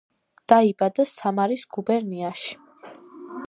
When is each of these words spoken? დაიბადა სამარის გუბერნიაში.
დაიბადა 0.53 1.05
სამარის 1.11 1.67
გუბერნიაში. 1.77 2.61